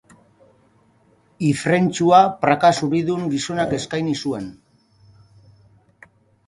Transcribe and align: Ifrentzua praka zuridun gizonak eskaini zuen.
Ifrentzua 1.49 2.23
praka 2.47 2.73
zuridun 2.81 3.29
gizonak 3.35 3.77
eskaini 3.81 4.19
zuen. 4.27 4.53